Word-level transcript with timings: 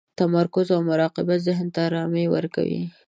تمرکز 0.19 0.67
او 0.75 0.79
مراقبه 0.89 1.35
ذهن 1.45 1.67
ته 1.73 1.79
ارامي 1.87 2.25
ورکوي. 2.33 2.81